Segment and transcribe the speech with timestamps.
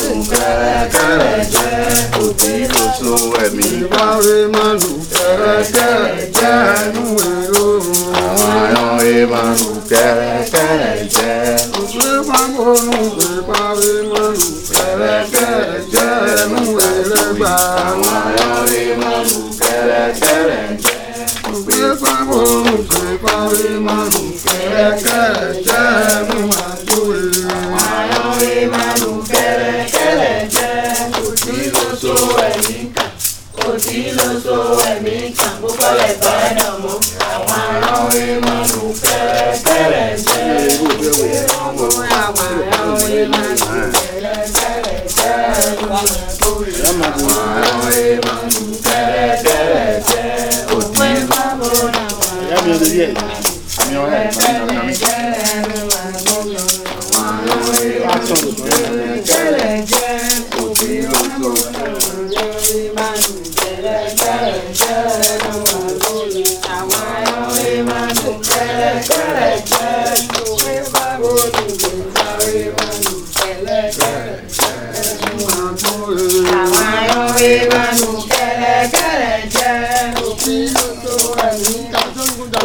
[0.00, 1.40] lù kẹ́rẹ́kẹ́rẹ́
[3.44, 3.66] ẹ̀mí.
[3.82, 7.66] ìbáwé máa lù kẹ́rẹ́kẹ́rẹ́ jẹ́ ẹnu èrò.
[8.26, 11.38] àwọn ayọ̀wé máa lù kẹ́rẹ́kẹ́rẹ́ jẹ́.
[11.78, 12.46] òṣèré máa
[16.40, 16.60] ẹnu
[17.88, 20.98] àwọn ayọ̀wé máa lù kẹ́rẹ́kẹ́rẹ́ jẹ́.
[24.44, 25.93] kẹ́rẹ́kẹ́rẹ́ jẹ́
[36.20, 36.92] gbọ́dọ̀ mú
[37.32, 41.86] àwọn ará orí máa lù fẹ́rẹ́fẹ́rẹ́ ṣe é wọ́n mú
[42.22, 43.68] àwọn ará orí máa lù
[44.02, 46.06] fẹ́rẹ́fẹ́rẹ́ ṣe é wọ́n
[46.40, 46.72] tó lè
[47.08, 48.64] àwọn ará orí máa lù.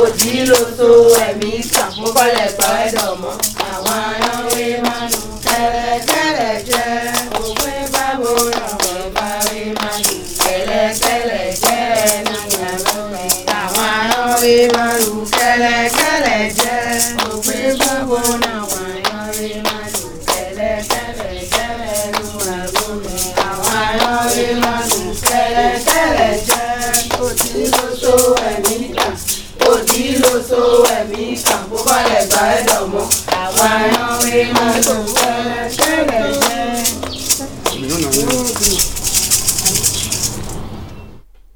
[0.04, 0.88] Òjì ló so
[1.28, 3.34] ẹ̀mí kàn mú kọ́lẹ̀ gbọ́ ẹ̀dọ̀ mọ́.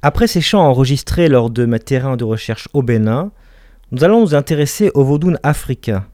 [0.06, 3.32] Après ces chants enregistrés lors de mes terrains de recherche au Bénin,
[3.94, 6.06] nous allons nous intéresser au vaudoun africain.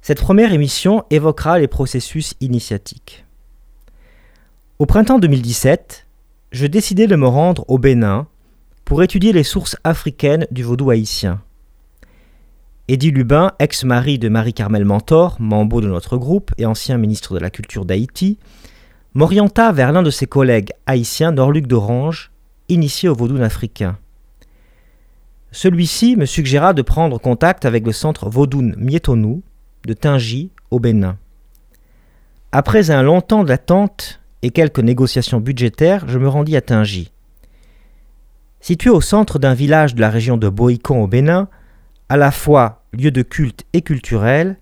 [0.00, 3.26] Cette première émission évoquera les processus initiatiques.
[4.78, 6.06] Au printemps 2017,
[6.52, 8.28] je décidai de me rendre au Bénin
[8.84, 11.42] pour étudier les sources africaines du vaudou haïtien.
[12.86, 17.50] Eddie Lubin, ex-mari de Marie-Carmel Mentor, membre de notre groupe et ancien ministre de la
[17.50, 18.38] Culture d'Haïti,
[19.14, 22.30] m'orienta vers l'un de ses collègues haïtiens, Norluc d'Orange,
[22.68, 23.96] initié au vaudou africain.
[25.50, 29.42] Celui-ci me suggéra de prendre contact avec le centre Vaudoun Mietonou
[29.86, 31.16] de Tingy au Bénin.
[32.52, 37.10] Après un long temps d'attente et quelques négociations budgétaires, je me rendis à Tingy.
[38.60, 41.48] Situé au centre d'un village de la région de Boïcon au Bénin,
[42.08, 44.58] à la fois lieu de culte et culturel,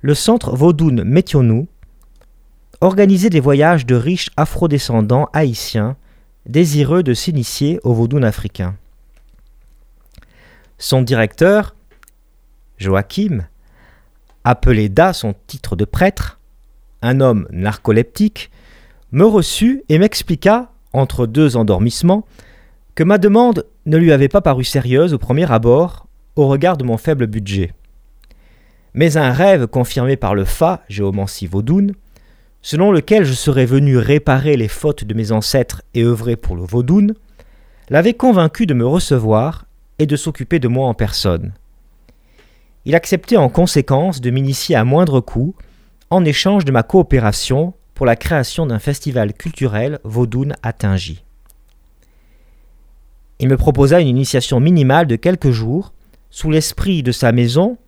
[0.00, 1.68] le centre Vaudoun Métionou
[2.80, 5.96] organisait des voyages de riches afrodescendants haïtiens
[6.46, 8.76] désireux de s'initier au vaudoun africain.
[10.78, 11.74] Son directeur,
[12.78, 13.46] Joachim,
[14.44, 16.38] appelé Da son titre de prêtre,
[17.02, 18.50] un homme narcoleptique,
[19.12, 22.26] me reçut et m'expliqua, entre deux endormissements,
[22.94, 26.84] que ma demande ne lui avait pas paru sérieuse au premier abord au regard de
[26.84, 27.72] mon faible budget.
[28.94, 31.92] Mais un rêve confirmé par le Fa, géomancie vaudoune,
[32.66, 36.64] selon lequel je serais venu réparer les fautes de mes ancêtres et œuvrer pour le
[36.64, 37.14] vaudoun,
[37.90, 39.66] l'avait convaincu de me recevoir
[40.00, 41.52] et de s'occuper de moi en personne.
[42.84, 45.54] Il acceptait en conséquence de m'initier à moindre coût
[46.10, 51.22] en échange de ma coopération pour la création d'un festival culturel vaudoun à Tingy.
[53.38, 55.92] Il me proposa une initiation minimale de quelques jours
[56.30, 57.78] sous l'esprit de sa maison,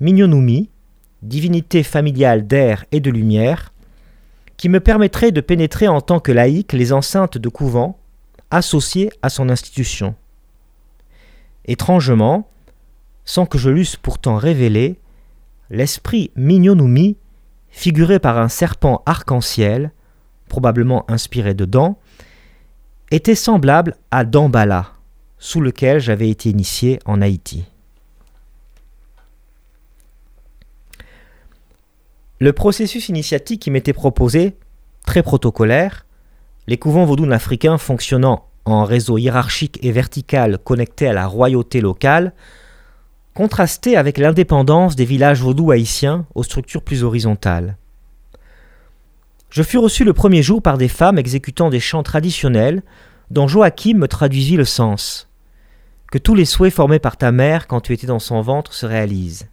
[0.00, 0.68] Mignonumi,
[1.22, 3.72] divinité familiale d'air et de lumière,
[4.60, 7.98] qui me permettrait de pénétrer en tant que laïque les enceintes de couvent
[8.50, 10.14] associées à son institution.
[11.64, 12.46] Étrangement,
[13.24, 15.00] sans que je l'eusse pourtant révélé,
[15.70, 17.16] l'esprit Mignonumi,
[17.70, 19.92] figuré par un serpent arc-en-ciel,
[20.46, 21.98] probablement inspiré de dents,
[23.10, 24.92] était semblable à Dambala,
[25.38, 27.64] sous lequel j'avais été initié en Haïti.
[32.42, 34.56] Le processus initiatique qui m'était proposé,
[35.04, 36.06] très protocolaire,
[36.68, 42.32] les couvents vaudounes africains fonctionnant en réseau hiérarchique et vertical connecté à la royauté locale,
[43.34, 47.76] contrastait avec l'indépendance des villages vaudous haïtiens aux structures plus horizontales.
[49.50, 52.82] Je fus reçu le premier jour par des femmes exécutant des chants traditionnels
[53.30, 55.28] dont Joachim me traduisit le sens.
[56.10, 58.86] Que tous les souhaits formés par ta mère quand tu étais dans son ventre se
[58.86, 59.50] réalisent.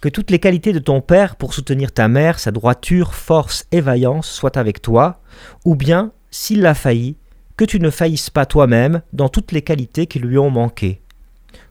[0.00, 3.80] Que toutes les qualités de ton père pour soutenir ta mère, sa droiture, force et
[3.80, 5.20] vaillance soient avec toi,
[5.64, 7.16] ou bien, s'il a failli,
[7.56, 11.00] que tu ne faillisses pas toi-même dans toutes les qualités qui lui ont manqué.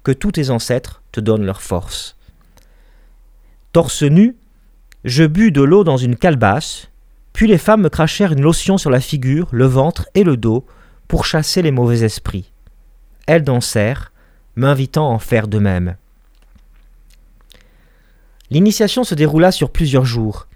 [0.04, 2.18] Que tous tes ancêtres te donnent leur force.
[3.72, 4.36] Torse nu,
[5.06, 6.90] je bus de l'eau dans une calebasse,
[7.32, 10.66] puis les femmes me crachèrent une lotion sur la figure, le ventre et le dos
[11.08, 12.52] pour chasser les mauvais esprits.
[13.26, 14.12] Elles dansèrent,
[14.56, 15.96] m'invitant à en faire de même.
[18.50, 20.48] L'initiation se déroula sur plusieurs jours.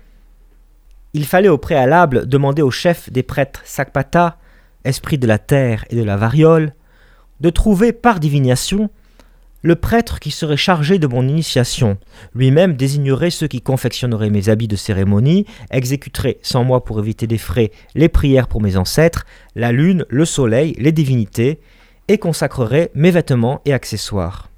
[1.13, 4.37] Il fallait au préalable demander au chef des prêtres Sakpata,
[4.85, 6.73] esprit de la terre et de la variole,
[7.41, 8.89] de trouver par divination
[9.63, 11.97] le prêtre qui serait chargé de mon initiation.
[12.33, 17.37] Lui-même désignerait ceux qui confectionneraient mes habits de cérémonie, exécuterait sans moi pour éviter des
[17.37, 21.59] frais les prières pour mes ancêtres, la lune, le soleil, les divinités,
[22.07, 24.50] et consacrerait mes vêtements et accessoires.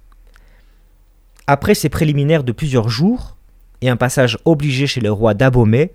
[1.45, 3.36] Après ces préliminaires de plusieurs jours,
[3.81, 5.94] et un passage obligé chez le roi d'Abomey,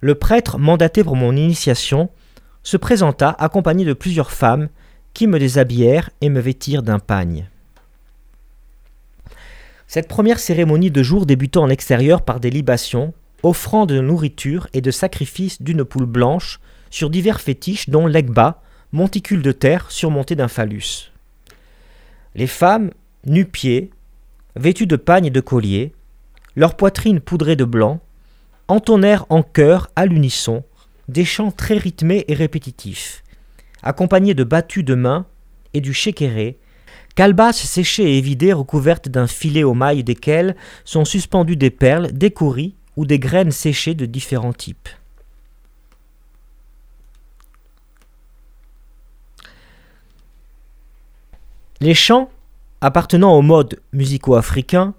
[0.00, 2.08] le prêtre mandaté pour mon initiation
[2.62, 4.68] se présenta accompagné de plusieurs femmes
[5.12, 7.48] qui me déshabillèrent et me vêtirent d'un pagne.
[9.88, 13.12] Cette première cérémonie de jour débuta en extérieur par des libations,
[13.42, 18.62] offrant de nourriture et de sacrifices d'une poule blanche sur divers fétiches dont l'egba,
[18.92, 21.10] monticule de terre surmonté d'un phallus.
[22.36, 22.92] Les femmes,
[23.26, 23.90] nu-pieds,
[24.56, 25.92] vêtues de pagnes et de colliers,
[26.56, 28.00] leurs poitrines poudrées de blanc,
[28.68, 30.62] entonnèrent en chœur à l'unisson
[31.08, 33.24] des chants très rythmés et répétitifs,
[33.82, 35.26] accompagnés de battues de mains
[35.74, 36.58] et du shekéré,
[37.16, 42.30] calebasses séchées et vidées recouvertes d'un filet aux mailles desquelles sont suspendues des perles, des
[42.30, 44.88] courris ou des graines séchées de différents types.
[51.80, 52.30] Les chants,
[52.80, 54.94] appartenant au mode musico-africain,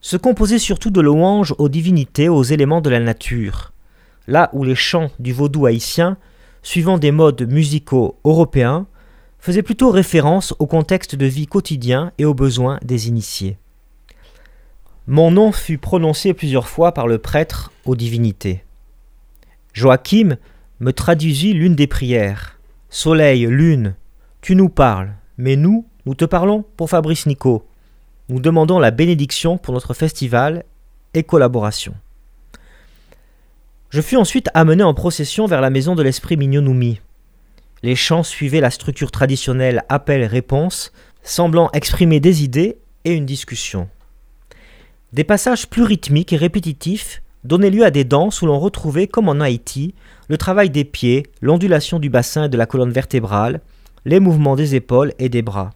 [0.00, 3.72] se composaient surtout de louanges aux divinités, aux éléments de la nature,
[4.26, 6.18] là où les chants du vaudou haïtien,
[6.62, 8.86] suivant des modes musicaux européens,
[9.38, 13.58] faisaient plutôt référence au contexte de vie quotidien et aux besoins des initiés.
[15.06, 18.64] Mon nom fut prononcé plusieurs fois par le prêtre aux divinités.
[19.74, 20.36] Joachim
[20.80, 22.58] me traduisit l'une des prières.
[22.88, 23.96] Soleil, lune,
[24.40, 27.66] tu nous parles, mais nous, nous te parlons pour Fabrice Nico.
[28.28, 30.64] Nous demandons la bénédiction pour notre festival
[31.14, 31.94] et collaboration.
[33.88, 37.00] Je fus ensuite amené en procession vers la maison de l'esprit Mignonumi.
[37.82, 40.92] Les chants suivaient la structure traditionnelle appel-réponse,
[41.22, 43.88] semblant exprimer des idées et une discussion.
[45.12, 49.28] Des passages plus rythmiques et répétitifs donnaient lieu à des danses où l'on retrouvait, comme
[49.28, 49.94] en Haïti,
[50.28, 53.60] le travail des pieds, l'ondulation du bassin et de la colonne vertébrale,
[54.04, 55.70] les mouvements des épaules et des bras.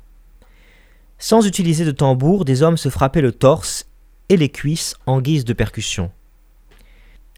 [1.18, 3.86] Sans utiliser de tambour, des hommes se frappaient le torse
[4.28, 6.10] et les cuisses en guise de percussion.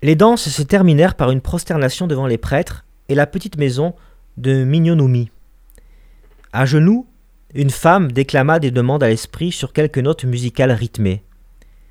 [0.03, 3.94] Les danses se terminèrent par une prosternation devant les prêtres et la petite maison
[4.37, 5.31] de Mignonumi.
[6.53, 7.06] À genoux,
[7.55, 11.23] une femme déclama des demandes à l'esprit sur quelques notes musicales rythmées.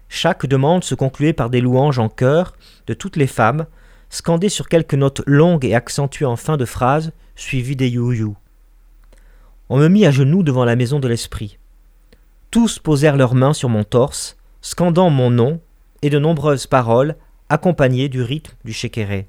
[0.09, 2.53] Chaque demande se concluait par des louanges en chœur
[2.87, 3.65] de toutes les femmes,
[4.09, 8.35] scandées sur quelques notes longues et accentuées en fin de phrase, suivies des you
[9.69, 11.59] On me mit à genoux devant la maison de l'esprit.
[12.51, 15.59] Tous posèrent leurs mains sur mon torse, scandant mon nom
[16.01, 17.15] et de nombreuses paroles
[17.47, 19.27] accompagnées du rythme du shekéré.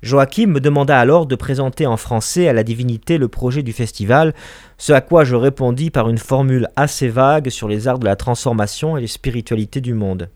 [0.00, 4.34] Joachim me demanda alors de présenter en français à la divinité le projet du festival,
[4.78, 8.14] ce à quoi je répondis par une formule assez vague sur les arts de la
[8.14, 10.28] transformation et les spiritualités du monde.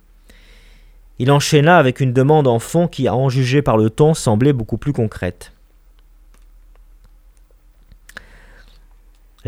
[1.21, 4.53] Il enchaîna avec une demande en fond qui, à en juger par le ton, semblait
[4.53, 5.53] beaucoup plus concrète.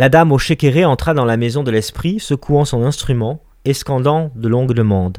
[0.00, 4.32] La dame au chéquéré entra dans la maison de l'esprit, secouant son instrument et scandant
[4.34, 5.18] de longues demandes.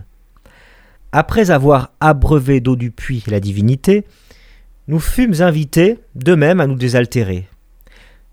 [1.12, 4.06] Après avoir abreuvé d'eau du puits la divinité,
[4.88, 7.48] nous fûmes invités de même à nous désaltérer.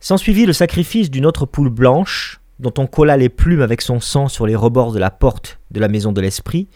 [0.01, 4.29] S'ensuivit le sacrifice d'une autre poule blanche, dont on colla les plumes avec son sang
[4.29, 6.67] sur les rebords de la porte de la maison de l'esprit,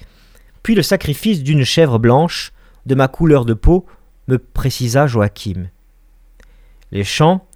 [0.63, 2.53] puis le sacrifice d'une chèvre blanche,
[2.85, 3.87] de ma couleur de peau,
[4.29, 5.71] me précisa Joachim.
[6.91, 7.47] Les chants,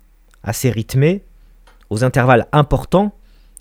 [0.43, 1.23] assez rythmés,
[1.91, 3.13] aux intervalles importants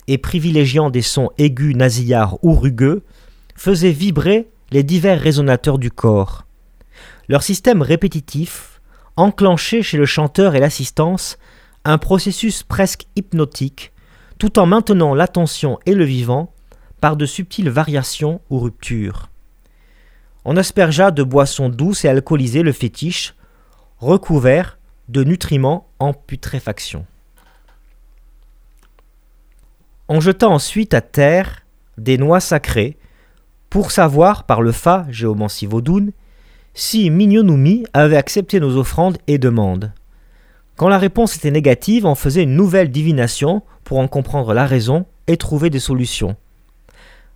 [0.08, 3.02] et privilégiant des sons aigus, nasillards ou rugueux,
[3.56, 6.44] faisaient vibrer les divers résonateurs du corps.
[7.28, 8.80] Leur système répétitif
[9.16, 11.38] enclenchait chez le chanteur et l'assistance
[11.84, 13.92] un processus presque hypnotique,
[14.38, 16.52] tout en maintenant l'attention et le vivant
[17.00, 19.28] par de subtiles variations ou ruptures.
[20.44, 23.34] On aspergea de boissons douces et alcoolisées le fétiche,
[23.98, 24.78] recouvert
[25.08, 27.06] de nutriments en putréfaction.
[30.08, 31.64] On jeta ensuite à terre
[31.98, 32.96] des noix sacrées
[33.70, 36.12] pour savoir, par le Fa, géomancie vaudoune,
[36.74, 39.92] si Mignonumi avait accepté nos offrandes et demandes.
[40.76, 45.06] Quand la réponse était négative, on faisait une nouvelle divination pour en comprendre la raison
[45.26, 46.36] et trouver des solutions.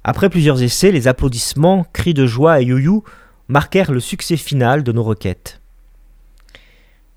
[0.05, 3.03] Après plusieurs essais, les applaudissements, cris de joie et you
[3.49, 5.61] marquèrent le succès final de nos requêtes.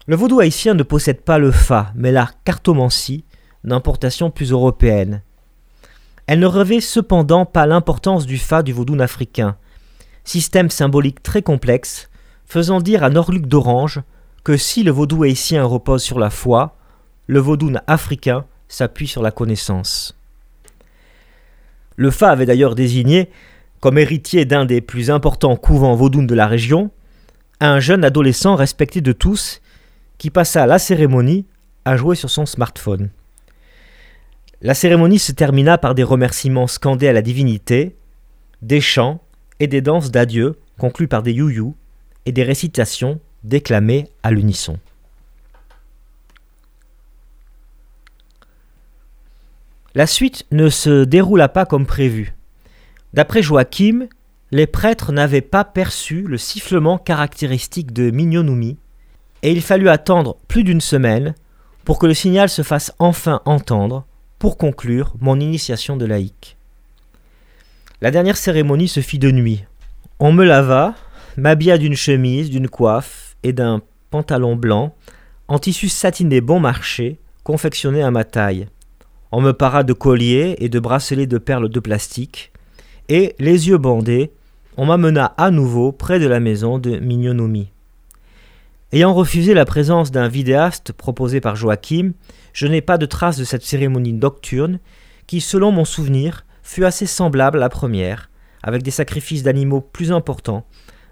[0.08, 3.24] Le vaudou haïtien ne possède pas le fa, mais la cartomancie,
[3.64, 5.22] d'importation plus européenne.
[6.28, 9.58] Elle ne revêt cependant pas l'importance du fa du vaudou africain,
[10.24, 12.10] système symbolique très complexe,
[12.46, 14.02] faisant dire à Norluc d'Orange
[14.44, 16.76] que si le vaudou haïtien repose sur la foi,
[17.28, 20.18] le vaudou africain s'appuie sur la connaissance.
[21.96, 23.30] Le Fa avait d'ailleurs désigné,
[23.80, 26.90] comme héritier d'un des plus importants couvents vaudounes de la région,
[27.60, 29.62] un jeune adolescent respecté de tous
[30.18, 31.46] qui passa la cérémonie
[31.86, 33.10] à jouer sur son smartphone.
[34.66, 37.98] La cérémonie se termina par des remerciements scandés à la divinité,
[38.62, 39.22] des chants
[39.60, 41.76] et des danses d'adieu conclus par des you
[42.26, 44.80] et des récitations déclamées à l'unisson.
[49.96, 52.34] La suite ne se déroula pas comme prévu.
[53.14, 54.08] D'après Joachim,
[54.52, 58.78] les prêtres n'avaient pas perçu le sifflement caractéristique de Mignonumi,
[59.42, 61.36] et il fallut attendre plus d'une semaine
[61.84, 64.08] pour que le signal se fasse enfin entendre
[64.44, 66.58] pour conclure mon initiation de laïque.
[68.02, 69.64] La dernière cérémonie se fit de nuit.
[70.20, 70.96] On me lava,
[71.38, 74.94] m'habilla d'une chemise, d'une coiffe et d'un pantalon blanc
[75.48, 78.68] en tissu satiné bon marché, confectionné à ma taille.
[79.32, 82.52] On me para de colliers et de bracelets de perles de plastique,
[83.08, 84.30] et, les yeux bandés,
[84.76, 87.70] on m'amena à nouveau près de la maison de Mignonomi.
[88.92, 92.12] Ayant refusé la présence d'un vidéaste proposé par Joachim,
[92.54, 94.80] je n'ai pas de trace de cette cérémonie nocturne
[95.28, 98.30] qui, selon mon souvenir, fut assez semblable à la première,
[98.62, 100.66] avec des sacrifices d'animaux plus importants,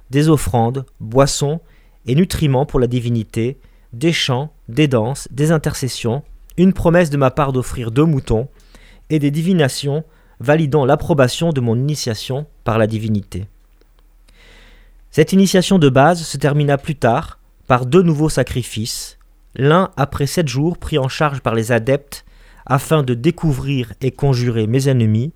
[0.10, 1.60] des offrandes, boissons
[2.06, 3.60] et nutriments pour la divinité,
[3.94, 6.24] des chants, des danses, des intercessions,
[6.58, 8.48] une promesse de ma part d'offrir deux moutons,
[9.10, 10.06] et des divinations
[10.40, 13.46] validant l'approbation de mon initiation par la divinité.
[15.12, 19.18] Cette initiation de base se termina plus tard par deux nouveaux sacrifices,
[19.56, 22.26] l'un après sept jours pris en charge par les adeptes
[22.66, 25.34] afin de découvrir et conjurer mes ennemis,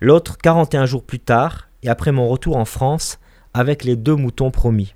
[0.00, 3.18] l'autre 41 jours plus tard et après mon retour en France
[3.54, 4.94] avec les deux moutons promis.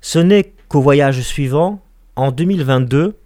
[0.00, 1.80] Ce n'est qu'au voyage suivant,
[2.14, 3.16] en 2022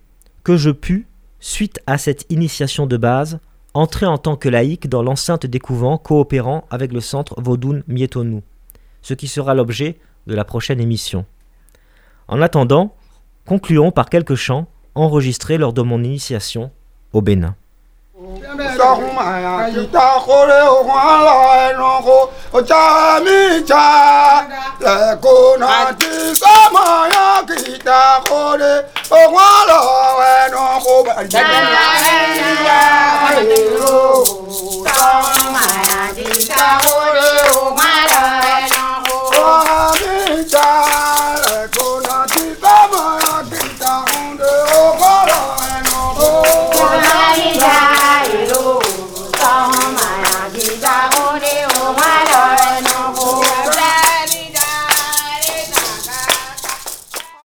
[0.44, 1.06] que je pus,
[1.38, 3.38] suite à cette initiation de base,
[3.74, 8.42] entrer en tant que laïc dans l'enceinte des couvents coopérant avec le centre Vaudoun Mietonou,
[9.02, 11.24] ce qui sera l'objet de la prochaine émission.
[12.30, 12.94] En attendant,
[13.44, 16.70] concluons par quelques chants enregistrés lors de mon initiation
[17.12, 17.56] au Bénin.